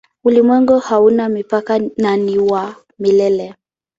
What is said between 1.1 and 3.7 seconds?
mipaka na ni wa milele.